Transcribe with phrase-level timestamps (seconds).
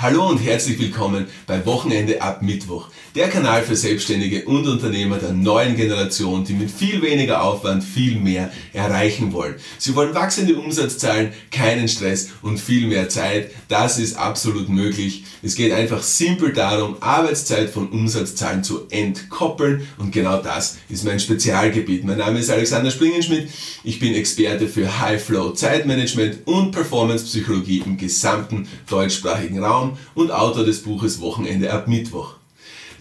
[0.00, 5.32] Hallo und herzlich willkommen bei Wochenende ab Mittwoch, der Kanal für Selbstständige und Unternehmer der
[5.32, 9.56] neuen Generation, die mit viel weniger Aufwand viel mehr erreichen wollen.
[9.76, 13.50] Sie wollen wachsende Umsatzzahlen, keinen Stress und viel mehr Zeit.
[13.66, 15.24] Das ist absolut möglich.
[15.42, 21.18] Es geht einfach simpel darum, Arbeitszeit von Umsatzzahlen zu entkoppeln und genau das ist mein
[21.18, 22.04] Spezialgebiet.
[22.04, 23.48] Mein Name ist Alexander Springenschmidt.
[23.82, 30.30] Ich bin Experte für High Flow Zeitmanagement und Performance Psychologie im gesamten deutschsprachigen Raum und
[30.30, 32.34] Autor des Buches Wochenende ab Mittwoch.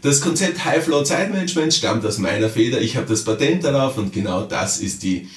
[0.02, 2.82] Das Konzept High Flow Zeitmanagement stammt aus meiner Feder.
[2.82, 5.28] Ich habe das Patent darauf und genau das ist die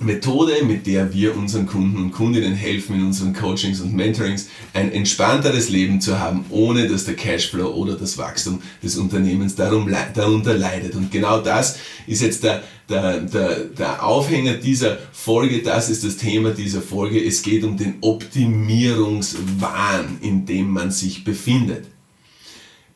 [0.00, 4.90] Methode, mit der wir unseren Kunden und Kundinnen helfen, in unseren Coachings und Mentorings ein
[4.90, 10.96] entspannteres Leben zu haben, ohne dass der Cashflow oder das Wachstum des Unternehmens darunter leidet.
[10.96, 16.16] Und genau das ist jetzt der, der, der, der Aufhänger dieser Folge, das ist das
[16.16, 17.24] Thema dieser Folge.
[17.24, 21.93] Es geht um den Optimierungswahn, in dem man sich befindet.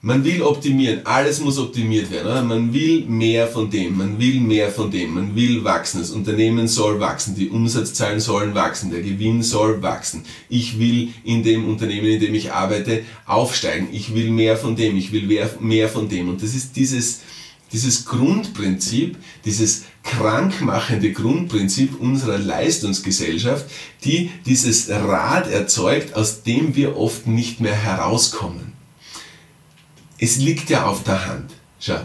[0.00, 2.28] Man will optimieren, alles muss optimiert werden.
[2.28, 2.44] Oder?
[2.44, 5.98] Man will mehr von dem, man will mehr von dem, man will wachsen.
[5.98, 10.22] Das Unternehmen soll wachsen, die Umsatzzahlen sollen wachsen, der Gewinn soll wachsen.
[10.48, 13.88] Ich will in dem Unternehmen, in dem ich arbeite, aufsteigen.
[13.90, 16.28] Ich will mehr von dem, ich will mehr von dem.
[16.28, 17.22] Und das ist dieses,
[17.72, 23.66] dieses Grundprinzip, dieses krankmachende Grundprinzip unserer Leistungsgesellschaft,
[24.04, 28.77] die dieses Rad erzeugt, aus dem wir oft nicht mehr herauskommen
[30.18, 31.52] es liegt ja auf der Hand.
[31.80, 32.00] Schau,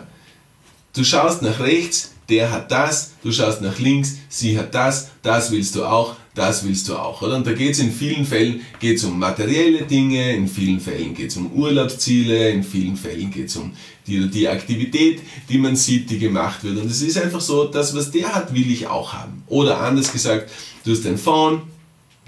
[0.95, 5.51] du schaust nach rechts, der hat das, du schaust nach links, sie hat das, das
[5.51, 7.21] willst du auch, das willst du auch.
[7.21, 7.35] Oder?
[7.35, 11.31] Und da geht es in vielen Fällen geht's um materielle Dinge, in vielen Fällen geht
[11.31, 13.73] es um Urlaubsziele, in vielen Fällen geht es um
[14.07, 16.77] die, die Aktivität, die man sieht, die gemacht wird.
[16.77, 19.43] Und es ist einfach so, das, was der hat, will ich auch haben.
[19.47, 20.49] Oder anders gesagt,
[20.85, 21.61] du hast ein Phone,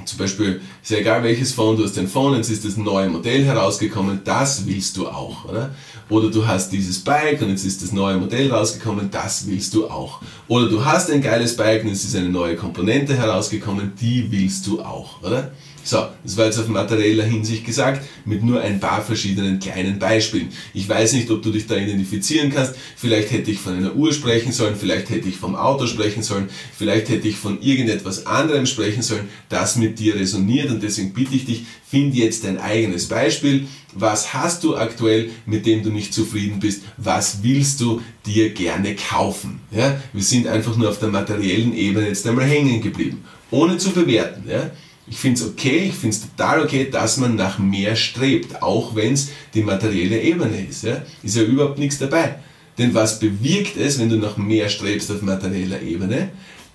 [0.05, 3.09] zum Beispiel, ist ja egal welches Phone, du hast ein Phone, jetzt ist das neue
[3.09, 5.71] Modell herausgekommen, das willst du auch, oder?
[6.09, 9.87] Oder du hast dieses Bike und jetzt ist das neue Modell rausgekommen, das willst du
[9.87, 10.21] auch.
[10.47, 14.67] Oder du hast ein geiles Bike und es ist eine neue Komponente herausgekommen, die willst
[14.67, 15.51] du auch, oder?
[15.85, 20.49] So, das war jetzt auf materieller Hinsicht gesagt, mit nur ein paar verschiedenen kleinen Beispielen.
[20.73, 22.73] Ich weiß nicht, ob du dich da identifizieren kannst.
[22.95, 26.49] Vielleicht hätte ich von einer Uhr sprechen sollen, vielleicht hätte ich vom Auto sprechen sollen,
[26.75, 30.71] vielleicht hätte ich von irgendetwas anderem sprechen sollen, das mit dir resoniert.
[30.71, 33.67] Und deswegen bitte ich dich, find jetzt dein eigenes Beispiel.
[33.93, 36.81] Was hast du aktuell, mit dem du nicht zufrieden bist?
[36.97, 39.59] Was willst du dir gerne kaufen?
[39.69, 40.01] Ja?
[40.13, 44.49] Wir sind einfach nur auf der materiellen Ebene jetzt einmal hängen geblieben, ohne zu bewerten.
[44.49, 44.71] Ja?
[45.07, 48.95] Ich finde es okay, ich finde es total okay, dass man nach mehr strebt, auch
[48.95, 50.83] wenn es die materielle Ebene ist.
[50.83, 51.03] Ja?
[51.21, 52.35] Ist ja überhaupt nichts dabei.
[52.77, 56.29] Denn was bewirkt es, wenn du nach mehr strebst auf materieller Ebene?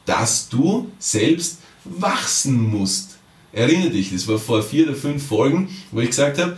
[0.06, 3.18] Dass du selbst wachsen musst.
[3.52, 6.56] Erinnere dich, das war vor vier oder fünf Folgen, wo ich gesagt habe,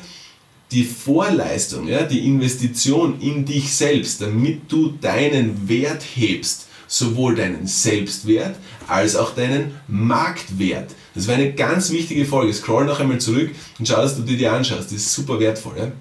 [0.71, 7.67] die Vorleistung, ja, die Investition in dich selbst, damit du deinen Wert hebst, sowohl deinen
[7.67, 8.57] Selbstwert
[8.89, 10.95] als auch deinen Marktwert.
[11.15, 12.53] Das war eine ganz wichtige Folge.
[12.53, 14.87] Scroll noch einmal zurück und schau, dass du dir die anschaust.
[14.87, 15.75] Das ist super wertvoll.
[15.79, 15.93] Ja?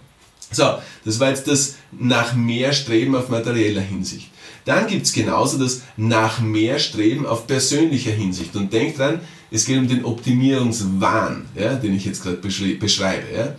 [0.52, 4.30] So, das war jetzt das nach mehr Streben auf materieller Hinsicht.
[4.66, 8.56] Dann gibt es genauso das nach mehr Streben auf persönlicher Hinsicht.
[8.56, 13.26] Und denk dran, es geht um den Optimierungswahn, ja, den ich jetzt gerade beschreibe.
[13.36, 13.56] Ja.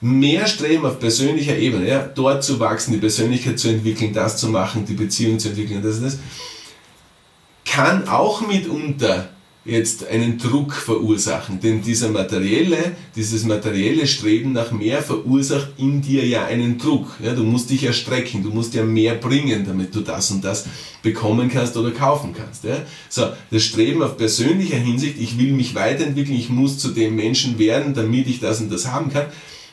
[0.00, 4.48] Mehr Streben auf persönlicher Ebene, ja, dort zu wachsen, die Persönlichkeit zu entwickeln, das zu
[4.48, 6.18] machen, die Beziehung zu entwickeln, das, das
[7.64, 9.28] kann auch mitunter
[9.64, 11.60] jetzt einen Druck verursachen.
[11.60, 17.06] Denn dieser materielle, dieses materielle Streben nach mehr verursacht in dir ja einen Druck.
[17.22, 20.44] Ja, du musst dich ja strecken, du musst ja mehr bringen, damit du das und
[20.44, 20.66] das
[21.02, 22.64] bekommen kannst oder kaufen kannst.
[22.64, 22.78] Ja.
[23.08, 27.58] So, das Streben auf persönlicher Hinsicht, ich will mich weiterentwickeln, ich muss zu dem Menschen
[27.58, 29.26] werden, damit ich das und das haben kann,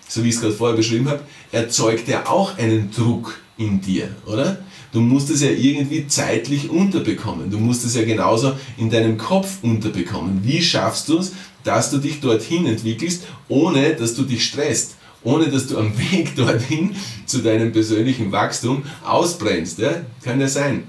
[0.08, 4.10] so wie ich es gerade vorher beschrieben habe, erzeugt ja auch einen Druck in dir,
[4.26, 4.58] oder?
[4.92, 7.52] Du musst es ja irgendwie zeitlich unterbekommen.
[7.52, 10.40] Du musst es ja genauso in deinem Kopf unterbekommen.
[10.44, 11.34] Wie schaffst du es,
[11.64, 14.96] dass du dich dorthin entwickelst, ohne dass du dich stresst?
[15.22, 16.96] Ohne dass du am Weg dorthin
[17.26, 19.78] zu deinem persönlichen Wachstum ausbrennst.
[19.78, 20.02] Ja?
[20.24, 20.84] Kann ja sein.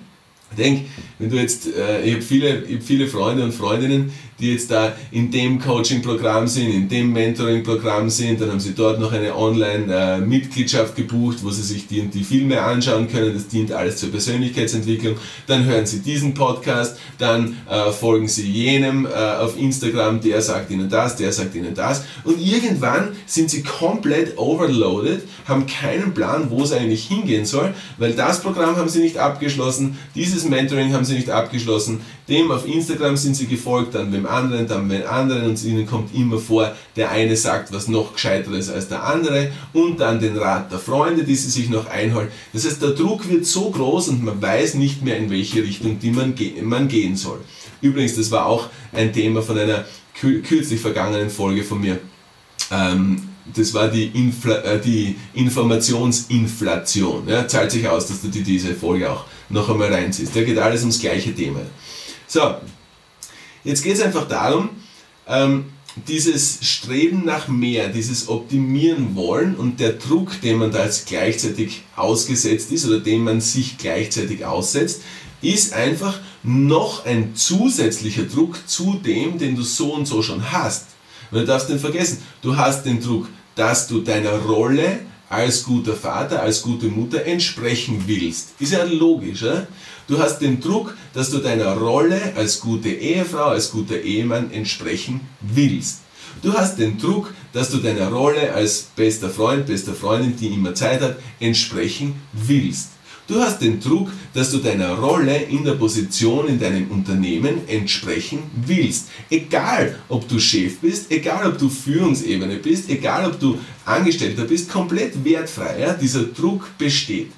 [0.56, 0.86] Denk,
[1.18, 4.92] wenn du jetzt, äh, ich habe viele, hab viele Freunde und Freundinnen, die jetzt da
[5.10, 10.96] in dem Coaching-Programm sind, in dem Mentoring-Programm sind, dann haben sie dort noch eine Online-Mitgliedschaft
[10.96, 15.16] gebucht, wo sie sich die, die Filme anschauen können, das dient alles zur Persönlichkeitsentwicklung,
[15.46, 20.70] dann hören sie diesen Podcast, dann äh, folgen sie jenem äh, auf Instagram, der sagt
[20.70, 22.04] ihnen das, der sagt ihnen das.
[22.24, 28.12] Und irgendwann sind sie komplett overloaded, haben keinen Plan, wo es eigentlich hingehen soll, weil
[28.12, 33.16] das Programm haben sie nicht abgeschlossen, dieses Mentoring haben sie nicht abgeschlossen, dem auf Instagram
[33.16, 37.10] sind sie gefolgt, dann wem anderen, dann beim anderen und ihnen kommt immer vor, der
[37.10, 41.34] eine sagt was noch gescheiteres als der andere und dann den Rat der Freunde, die
[41.34, 42.28] sie sich noch einholen.
[42.52, 45.98] Das heißt, der Druck wird so groß und man weiß nicht mehr, in welche Richtung
[45.98, 47.40] die man, ge man gehen soll.
[47.82, 49.84] Übrigens, das war auch ein Thema von einer
[50.14, 51.98] kürzlich vergangenen Folge von mir.
[52.70, 53.22] Ähm,
[53.54, 57.26] das war die, Infl äh, die Informationsinflation.
[57.26, 60.34] Ja, zahlt sich aus, dass du dir diese Folge auch noch einmal reinziehst.
[60.36, 61.60] Da geht alles ums gleiche Thema.
[62.32, 62.54] So,
[63.64, 64.68] jetzt geht es einfach darum,
[65.26, 65.64] ähm,
[66.06, 71.82] dieses Streben nach mehr, dieses Optimieren wollen und der Druck, den man da jetzt gleichzeitig
[71.96, 75.02] ausgesetzt ist oder den man sich gleichzeitig aussetzt,
[75.42, 80.86] ist einfach noch ein zusätzlicher Druck zu dem, den du so und so schon hast.
[81.32, 85.00] Und du darfst nicht vergessen, du hast den Druck, dass du deiner Rolle
[85.30, 88.48] als guter Vater, als gute Mutter entsprechen willst.
[88.58, 89.42] Ist ja logisch.
[89.44, 89.66] Oder?
[90.08, 95.20] Du hast den Druck, dass du deiner Rolle als gute Ehefrau, als guter Ehemann entsprechen
[95.40, 96.00] willst.
[96.42, 100.74] Du hast den Druck, dass du deiner Rolle als bester Freund, bester Freundin, die immer
[100.74, 102.88] Zeit hat, entsprechen willst.
[103.30, 108.42] Du hast den Druck, dass du deiner Rolle in der Position in deinem Unternehmen entsprechen
[108.66, 109.06] willst.
[109.30, 114.68] Egal, ob du Chef bist, egal, ob du Führungsebene bist, egal, ob du Angestellter bist,
[114.68, 115.96] komplett wertfrei.
[116.00, 117.30] Dieser Druck besteht.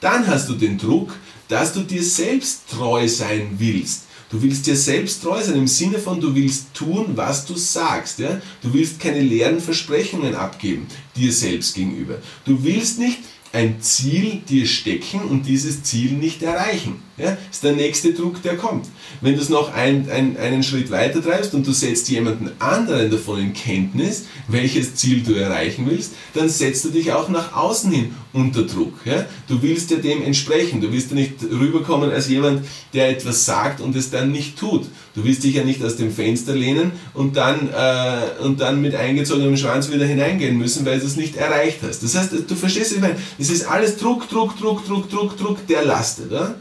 [0.00, 1.12] Dann hast du den Druck,
[1.48, 4.04] dass du dir selbst treu sein willst.
[4.30, 8.20] Du willst dir selbst treu sein im Sinne von, du willst tun, was du sagst.
[8.20, 8.40] Ja?
[8.62, 10.86] Du willst keine leeren Versprechungen abgeben
[11.16, 12.18] dir selbst gegenüber.
[12.44, 13.18] Du willst nicht
[13.52, 17.02] ein Ziel dir stecken und dieses Ziel nicht erreichen.
[17.18, 18.86] Ja, ist der nächste Druck, der kommt.
[19.20, 23.10] Wenn du es noch ein, ein, einen Schritt weiter treibst und du setzt jemanden anderen
[23.10, 27.92] davon in Kenntnis, welches Ziel du erreichen willst, dann setzt du dich auch nach außen
[27.92, 28.94] hin unter Druck.
[29.04, 29.26] Ja?
[29.46, 30.80] Du willst ja dem entsprechen.
[30.80, 32.64] Du willst ja nicht rüberkommen als jemand,
[32.94, 34.86] der etwas sagt und es dann nicht tut.
[35.14, 38.94] Du willst dich ja nicht aus dem Fenster lehnen und dann, äh, und dann mit
[38.94, 42.02] eingezogenem Schwanz wieder hineingehen müssen, weil du es nicht erreicht hast.
[42.02, 45.66] Das heißt, du verstehst, ich meine, es ist alles Druck, Druck, Druck, Druck, Druck, Druck,
[45.66, 46.32] der lastet.
[46.32, 46.54] Ja?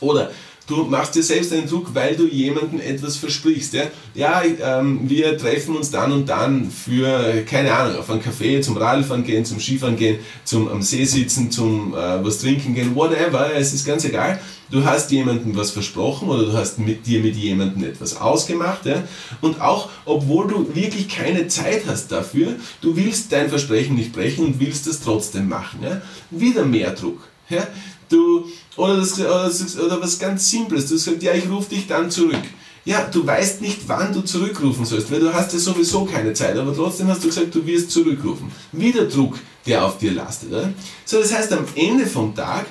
[0.00, 0.30] Oder
[0.68, 3.74] du machst dir selbst einen Druck, weil du jemandem etwas versprichst.
[3.74, 3.84] Ja,
[4.14, 8.76] ja ähm, wir treffen uns dann und dann für, keine Ahnung, auf einen Café, zum
[8.76, 13.50] Radfahren gehen, zum Skifahren gehen, zum am See sitzen, zum äh, was trinken gehen, whatever,
[13.54, 14.38] es ist ganz egal.
[14.70, 18.84] Du hast jemandem was versprochen oder du hast mit dir mit jemandem etwas ausgemacht.
[18.84, 19.02] Ja?
[19.40, 24.44] Und auch, obwohl du wirklich keine Zeit hast dafür, du willst dein Versprechen nicht brechen
[24.44, 25.80] und willst es trotzdem machen.
[25.82, 26.02] Ja?
[26.30, 27.18] Wieder mehr Druck.
[27.48, 27.66] Ja?
[28.08, 28.46] Du,
[28.76, 32.10] oder, das, oder, das, oder was ganz Simples, du sagst, ja, ich rufe dich dann
[32.10, 32.42] zurück.
[32.84, 36.56] Ja, du weißt nicht, wann du zurückrufen sollst, weil du hast ja sowieso keine Zeit,
[36.56, 38.50] aber trotzdem hast du gesagt, du wirst zurückrufen.
[38.72, 40.50] Wieder Druck, der auf dir lastet.
[40.50, 40.72] Oder?
[41.04, 42.66] So, das heißt, am Ende vom Tag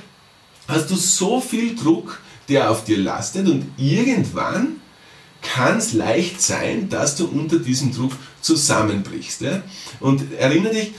[0.68, 2.20] hast du so viel Druck,
[2.50, 4.78] der auf dir lastet und irgendwann
[5.42, 9.42] kann es leicht sein, dass du unter diesem Druck zusammenbrichst.
[9.42, 9.62] Ja?
[10.00, 10.94] Und erinnere dich,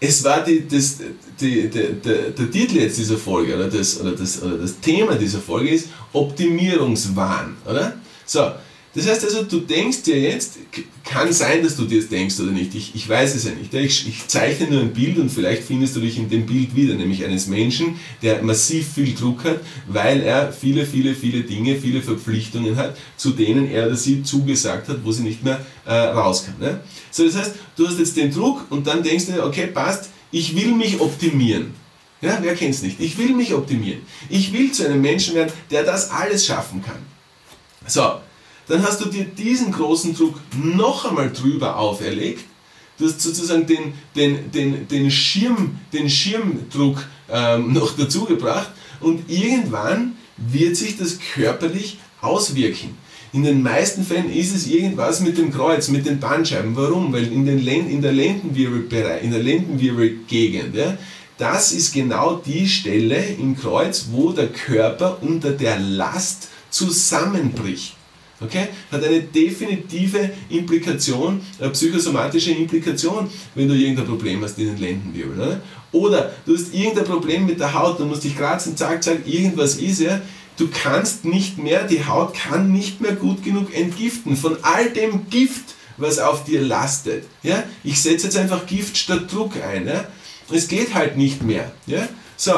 [0.00, 0.98] es war die, das,
[1.40, 5.14] die, die, der, der Titel jetzt dieser Folge oder das, oder, das, oder das Thema
[5.16, 7.94] dieser Folge ist Optimierungswahn, oder?
[8.24, 8.52] So,
[8.94, 10.58] das heißt also, du denkst dir jetzt,
[11.04, 13.72] kann sein, dass du dir das denkst oder nicht, ich, ich weiß es ja nicht.
[13.74, 16.94] Ich, ich zeichne nur ein Bild und vielleicht findest du dich in dem Bild wieder,
[16.94, 22.02] nämlich eines Menschen, der massiv viel Druck hat, weil er viele, viele, viele Dinge, viele
[22.02, 26.46] Verpflichtungen hat, zu denen er oder sie zugesagt hat, wo sie nicht mehr äh, raus
[26.46, 26.58] kann.
[26.58, 26.80] Ne?
[27.10, 30.10] So, das heißt, du hast jetzt den Druck und dann denkst du dir, okay, passt,
[30.30, 31.74] ich will mich optimieren.
[32.20, 33.00] Ja, wer kennt es nicht?
[33.00, 34.00] Ich will mich optimieren.
[34.28, 36.98] Ich will zu einem Menschen werden, der das alles schaffen kann.
[37.86, 38.20] So,
[38.68, 42.44] dann hast du dir diesen großen Druck noch einmal drüber auferlegt.
[42.98, 48.70] Du hast sozusagen den, den, den, den, Schirm, den Schirmdruck ähm, noch dazu gebracht
[49.00, 52.96] und irgendwann wird sich das körperlich auswirken.
[53.32, 56.74] In den meisten Fällen ist es irgendwas mit dem Kreuz, mit den Bandscheiben.
[56.74, 57.12] Warum?
[57.12, 60.96] Weil in, den Lend in der Lendenwirbelbereich, in der Lendenwirbelgegend, ja,
[61.36, 67.97] das ist genau die Stelle im Kreuz, wo der Körper unter der Last zusammenbricht.
[68.40, 68.68] Okay?
[68.92, 75.36] Hat eine definitive Implikation, eine psychosomatische Implikation, wenn du irgendein Problem hast in den Lendenwirbel.
[75.36, 75.60] Ne?
[75.92, 79.76] Oder du hast irgendein Problem mit der Haut, du musst dich kratzen, zack, zack, irgendwas
[79.76, 80.20] ist ja.
[80.56, 85.28] Du kannst nicht mehr, die Haut kann nicht mehr gut genug entgiften von all dem
[85.30, 87.24] Gift, was auf dir lastet.
[87.42, 87.62] Ja?
[87.84, 89.86] Ich setze jetzt einfach Gift statt Druck ein.
[89.86, 90.04] Ja?
[90.50, 91.72] Es geht halt nicht mehr.
[91.86, 92.08] Ja?
[92.36, 92.52] So,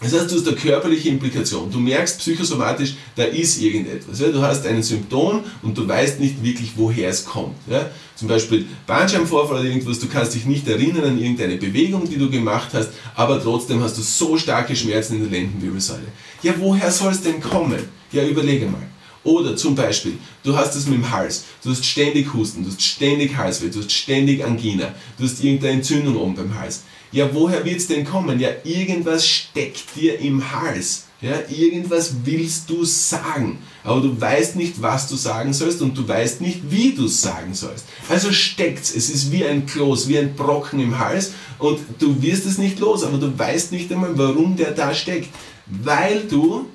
[0.00, 1.70] das heißt, du hast eine körperliche Implikation.
[1.70, 4.18] Du merkst psychosomatisch, da ist irgendetwas.
[4.18, 7.56] Du hast ein Symptom und du weißt nicht wirklich, woher es kommt.
[8.14, 12.30] Zum Beispiel Bandscheibenvorfall oder irgendwas, du kannst dich nicht erinnern an irgendeine Bewegung, die du
[12.30, 16.06] gemacht hast, aber trotzdem hast du so starke Schmerzen in der Lendenwirbelsäule.
[16.42, 17.82] Ja, woher soll es denn kommen?
[18.12, 18.86] Ja, überlege mal.
[19.24, 20.14] Oder zum Beispiel,
[20.44, 23.80] du hast es mit dem Hals, du hast ständig Husten, du hast ständig Halsweh, du
[23.80, 26.84] hast ständig Angina, du hast irgendeine Entzündung oben beim Hals.
[27.10, 28.38] Ja, woher wird es denn kommen?
[28.38, 31.04] Ja, irgendwas steckt dir im Hals.
[31.20, 36.06] Ja, irgendwas willst du sagen, aber du weißt nicht, was du sagen sollst und du
[36.06, 37.86] weißt nicht, wie du es sagen sollst.
[38.08, 38.94] Also steckt's.
[38.94, 42.78] Es ist wie ein Kloß, wie ein Brocken im Hals und du wirst es nicht
[42.78, 45.30] los, aber du weißt nicht einmal, warum der da steckt.
[45.66, 46.66] Weil du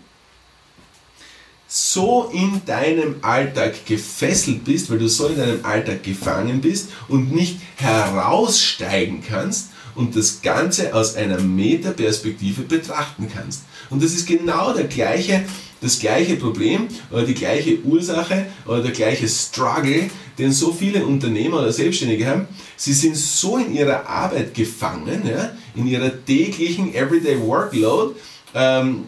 [1.67, 7.33] so in deinem Alltag gefesselt bist, weil du so in deinem Alltag gefangen bist und
[7.33, 13.63] nicht heraussteigen kannst und das Ganze aus einer Metaperspektive betrachten kannst.
[13.89, 15.45] Und das ist genau der gleiche,
[15.81, 21.59] das gleiche Problem oder die gleiche Ursache oder der gleiche Struggle, den so viele Unternehmer
[21.59, 22.47] oder Selbstständige haben.
[22.75, 28.15] Sie sind so in ihrer Arbeit gefangen, ja, in ihrer täglichen Everyday Workload,
[28.53, 29.05] ähm,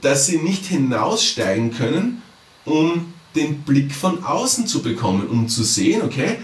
[0.00, 2.22] dass sie nicht hinaussteigen können,
[2.64, 6.38] um den Blick von außen zu bekommen, um zu sehen, okay,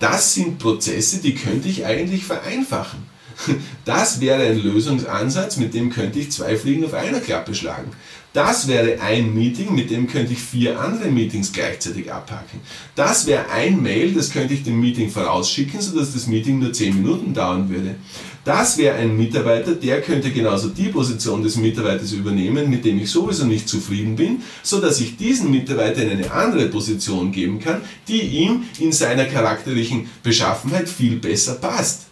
[0.00, 3.08] das sind Prozesse, die könnte ich eigentlich vereinfachen.
[3.84, 7.90] Das wäre ein Lösungsansatz, mit dem könnte ich zwei Fliegen auf einer Klappe schlagen.
[8.32, 12.60] Das wäre ein Meeting, mit dem könnte ich vier andere Meetings gleichzeitig abhaken.
[12.94, 16.94] Das wäre ein Mail, das könnte ich dem Meeting vorausschicken, sodass das Meeting nur zehn
[16.94, 17.96] Minuten dauern würde.
[18.44, 23.10] Das wäre ein Mitarbeiter, der könnte genauso die Position des Mitarbeiters übernehmen, mit dem ich
[23.10, 28.20] sowieso nicht zufrieden bin, sodass ich diesen Mitarbeiter in eine andere Position geben kann, die
[28.20, 32.09] ihm in seiner charakterlichen Beschaffenheit viel besser passt.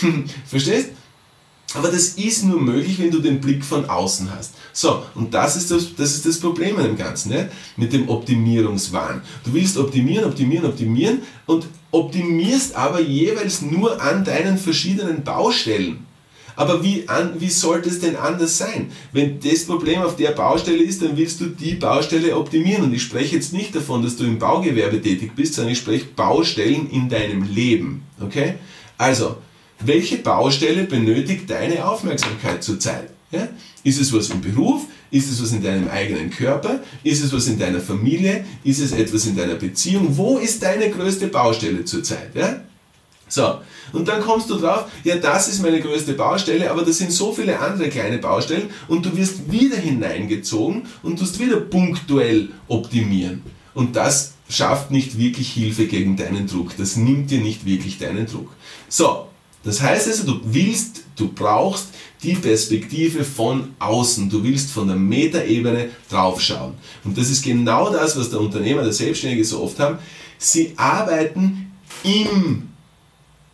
[0.46, 0.90] Verstehst?
[1.74, 4.54] Aber das ist nur möglich, wenn du den Blick von außen hast.
[4.72, 7.50] So, und das ist das, das, ist das Problem an dem Ganzen, ne?
[7.76, 9.20] mit dem Optimierungswahn.
[9.44, 16.06] Du willst optimieren, optimieren, optimieren und optimierst aber jeweils nur an deinen verschiedenen Baustellen.
[16.54, 18.90] Aber wie, an, wie sollte es denn anders sein?
[19.12, 22.84] Wenn das Problem auf der Baustelle ist, dann willst du die Baustelle optimieren.
[22.84, 26.06] Und ich spreche jetzt nicht davon, dass du im Baugewerbe tätig bist, sondern ich spreche
[26.16, 28.04] Baustellen in deinem Leben.
[28.20, 28.54] Okay?
[28.96, 29.36] Also,
[29.80, 33.10] welche Baustelle benötigt deine Aufmerksamkeit zurzeit?
[33.30, 33.48] Ja?
[33.84, 34.82] Ist es was im Beruf?
[35.10, 36.80] Ist es was in deinem eigenen Körper?
[37.02, 38.44] Ist es was in deiner Familie?
[38.64, 40.16] Ist es etwas in deiner Beziehung?
[40.16, 42.34] Wo ist deine größte Baustelle zurzeit?
[42.34, 42.60] Ja?
[43.28, 43.60] So,
[43.92, 47.32] und dann kommst du drauf, ja, das ist meine größte Baustelle, aber das sind so
[47.32, 53.42] viele andere kleine Baustellen und du wirst wieder hineingezogen und tust wieder punktuell optimieren.
[53.74, 56.76] Und das schafft nicht wirklich Hilfe gegen deinen Druck.
[56.76, 58.50] Das nimmt dir nicht wirklich deinen Druck.
[58.88, 59.26] So,
[59.66, 61.88] das heißt also, du willst, du brauchst
[62.22, 64.30] die Perspektive von außen.
[64.30, 66.74] Du willst von der Metaebene draufschauen.
[67.02, 69.98] Und das ist genau das, was der Unternehmer, der Selbstständige so oft haben.
[70.38, 71.72] Sie arbeiten
[72.04, 72.68] im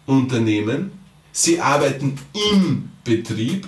[0.04, 0.92] Unternehmen,
[1.32, 2.18] sie arbeiten
[2.52, 3.66] im Betrieb,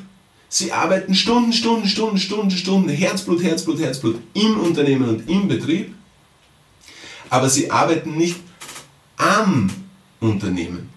[0.50, 5.94] sie arbeiten Stunden, Stunden, Stunden, Stunden, Stunden, Herzblut, Herzblut, Herzblut im Unternehmen und im Betrieb,
[7.30, 8.36] aber sie arbeiten nicht
[9.16, 9.70] am
[10.20, 10.93] Unternehmen.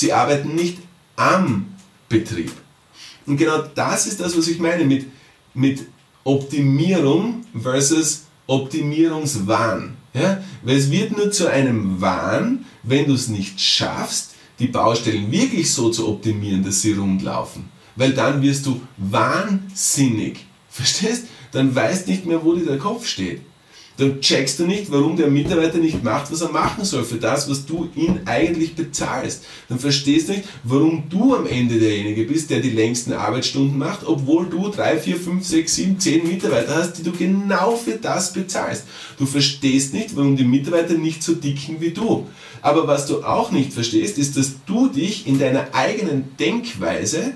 [0.00, 0.78] Sie arbeiten nicht
[1.14, 1.74] am
[2.08, 2.52] Betrieb.
[3.26, 5.04] Und genau das ist das, was ich meine mit,
[5.52, 5.82] mit
[6.24, 9.98] Optimierung versus Optimierungswahn.
[10.14, 10.42] Ja?
[10.62, 15.70] Weil es wird nur zu einem Wahn, wenn du es nicht schaffst, die Baustellen wirklich
[15.70, 17.68] so zu optimieren, dass sie rund laufen.
[17.94, 20.46] Weil dann wirst du wahnsinnig.
[20.70, 21.26] Verstehst?
[21.52, 23.42] Dann weißt nicht mehr, wo dir der Kopf steht
[24.00, 27.50] dann checkst du nicht, warum der Mitarbeiter nicht macht, was er machen soll für das,
[27.50, 29.44] was du ihn eigentlich bezahlst.
[29.68, 34.06] Dann verstehst du nicht, warum du am Ende derjenige bist, der die längsten Arbeitsstunden macht,
[34.06, 38.32] obwohl du drei, vier, fünf, sechs, sieben, zehn Mitarbeiter hast, die du genau für das
[38.32, 38.84] bezahlst.
[39.18, 42.26] Du verstehst nicht, warum die Mitarbeiter nicht so dicken wie du.
[42.62, 47.34] Aber was du auch nicht verstehst, ist, dass du dich in deiner eigenen Denkweise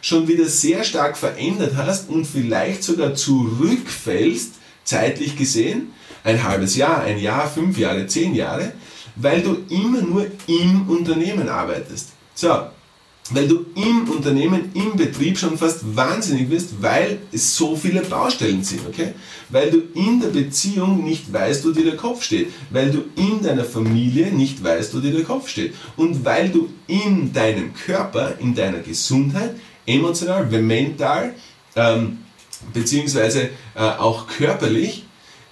[0.00, 4.52] schon wieder sehr stark verändert hast und vielleicht sogar zurückfällst,
[4.84, 5.93] zeitlich gesehen,
[6.24, 8.72] ein halbes Jahr, ein Jahr, fünf Jahre, zehn Jahre,
[9.16, 12.08] weil du immer nur im Unternehmen arbeitest.
[12.34, 12.66] So,
[13.30, 18.62] weil du im Unternehmen, im Betrieb schon fast wahnsinnig wirst, weil es so viele Baustellen
[18.62, 19.14] sind, okay?
[19.48, 23.42] Weil du in der Beziehung nicht weißt, wo dir der Kopf steht, weil du in
[23.42, 28.34] deiner Familie nicht weißt, wo dir der Kopf steht und weil du in deinem Körper,
[28.40, 29.54] in deiner Gesundheit,
[29.86, 31.34] emotional, mental,
[31.76, 32.18] ähm,
[32.72, 35.03] beziehungsweise äh, auch körperlich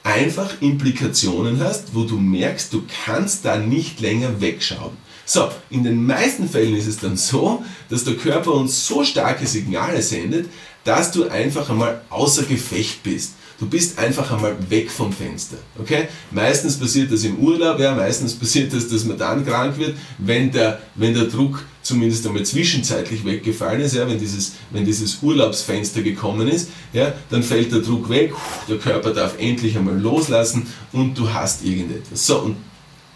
[0.05, 4.97] einfach Implikationen hast, wo du merkst, du kannst da nicht länger wegschauen.
[5.25, 9.47] So, in den meisten Fällen ist es dann so, dass der Körper uns so starke
[9.47, 10.49] Signale sendet,
[10.85, 13.35] dass du einfach einmal außer Gefecht bist.
[13.59, 15.57] Du bist einfach einmal weg vom Fenster.
[15.79, 16.09] Okay?
[16.31, 20.51] Meistens passiert das im Urlaub, ja, meistens passiert das, dass man dann krank wird, wenn
[20.51, 26.03] der, wenn der Druck zumindest einmal zwischenzeitlich weggefallen ist, ja, wenn, dieses, wenn dieses Urlaubsfenster
[26.03, 28.33] gekommen ist, ja, dann fällt der Druck weg,
[28.69, 32.27] der Körper darf endlich einmal loslassen und du hast irgendetwas.
[32.27, 32.57] So, und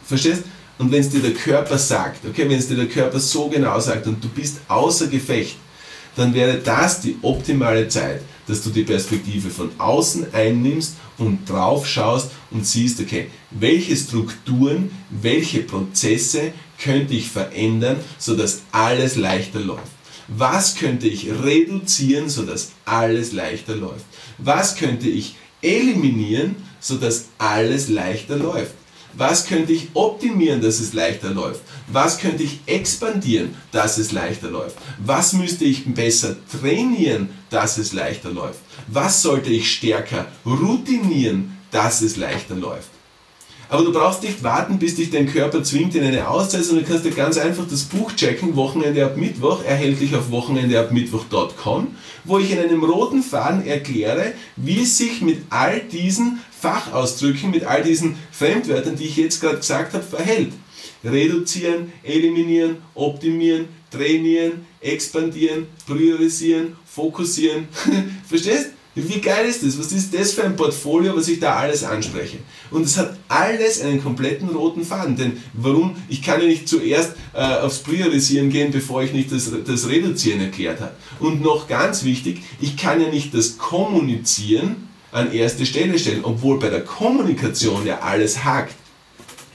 [0.05, 0.43] verstehst?
[0.78, 3.81] Und wenn es dir der Körper sagt, okay, wenn es dir der Körper so genau
[3.81, 5.57] sagt und du bist außer Gefecht,
[6.16, 11.87] dann wäre das die optimale Zeit, dass du die Perspektive von außen einnimmst und drauf
[11.87, 19.92] schaust und siehst, okay, welche Strukturen, welche Prozesse könnte ich verändern, sodass alles leichter läuft.
[20.28, 24.04] Was könnte ich reduzieren, sodass alles leichter läuft?
[24.38, 28.75] Was könnte ich eliminieren, sodass alles leichter läuft?
[29.18, 31.62] Was könnte ich optimieren, dass es leichter läuft?
[31.87, 34.76] Was könnte ich expandieren, dass es leichter läuft?
[34.99, 38.61] Was müsste ich besser trainieren, dass es leichter läuft?
[38.88, 42.90] Was sollte ich stärker routinieren, dass es leichter läuft?
[43.68, 46.90] Aber du brauchst nicht warten, bis dich dein Körper zwingt in eine Auszeit, sondern du
[46.90, 51.88] kannst dir ganz einfach das Buch checken, Wochenende ab Mittwoch, erhältlich auf wochenendeabmittwoch.com,
[52.25, 57.64] wo ich in einem roten Faden erkläre, wie es sich mit all diesen Fachausdrücken, mit
[57.64, 60.52] all diesen Fremdwörtern, die ich jetzt gerade gesagt habe, verhält.
[61.04, 67.68] Reduzieren, eliminieren, optimieren, trainieren, expandieren, priorisieren, fokussieren.
[68.28, 68.75] Verstehst?
[68.98, 69.78] Wie geil ist das?
[69.78, 72.38] Was ist das für ein Portfolio, was ich da alles anspreche?
[72.70, 75.16] Und es hat alles einen kompletten roten Faden.
[75.16, 75.96] Denn warum?
[76.08, 80.40] Ich kann ja nicht zuerst äh, aufs Priorisieren gehen, bevor ich nicht das, das Reduzieren
[80.40, 80.92] erklärt habe.
[81.20, 86.58] Und noch ganz wichtig, ich kann ja nicht das Kommunizieren an erste Stelle stellen, obwohl
[86.58, 88.74] bei der Kommunikation ja alles hakt.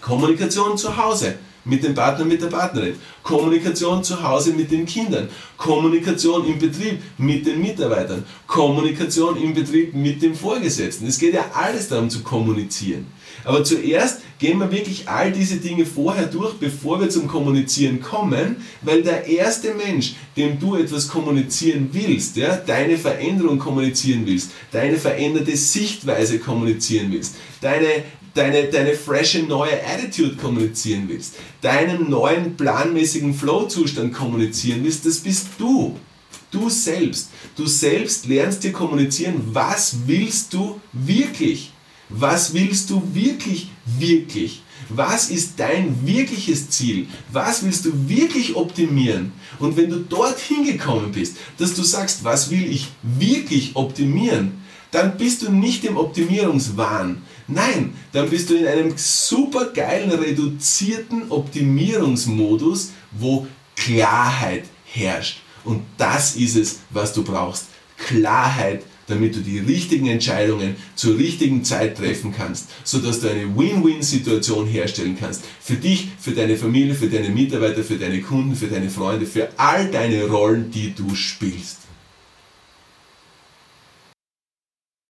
[0.02, 5.30] Kommunikation zu Hause mit dem Partner, mit der Partnerin, Kommunikation zu Hause mit den Kindern,
[5.58, 11.08] Kommunikation im Betrieb mit den Mitarbeitern, Kommunikation im Betrieb mit dem Vorgesetzten.
[11.08, 13.06] Es geht ja alles darum zu kommunizieren.
[13.44, 18.58] Aber zuerst gehen wir wirklich all diese Dinge vorher durch, bevor wir zum Kommunizieren kommen,
[18.82, 24.98] weil der erste Mensch, dem du etwas kommunizieren willst, ja, deine Veränderung kommunizieren willst, deine
[24.98, 28.04] veränderte Sichtweise kommunizieren willst, deine
[28.34, 35.48] deine, deine frische neue Attitude kommunizieren willst, deinen neuen planmäßigen Flow-Zustand kommunizieren willst, das bist
[35.58, 35.98] du.
[36.50, 37.30] Du selbst.
[37.56, 41.72] Du selbst lernst dir kommunizieren, was willst du wirklich?
[42.10, 44.62] Was willst du wirklich, wirklich?
[44.90, 47.08] Was ist dein wirkliches Ziel?
[47.32, 49.32] Was willst du wirklich optimieren?
[49.60, 55.18] Und wenn du dorthin gekommen bist, dass du sagst, was will ich wirklich optimieren, dann
[55.18, 57.22] bist du nicht im Optimierungswahn.
[57.48, 65.40] Nein, dann bist du in einem super geilen, reduzierten Optimierungsmodus, wo Klarheit herrscht.
[65.64, 67.68] Und das ist es, was du brauchst.
[67.98, 74.68] Klarheit, damit du die richtigen Entscheidungen zur richtigen Zeit treffen kannst, sodass du eine Win-Win-Situation
[74.68, 75.44] herstellen kannst.
[75.60, 79.50] Für dich, für deine Familie, für deine Mitarbeiter, für deine Kunden, für deine Freunde, für
[79.58, 81.81] all deine Rollen, die du spielst.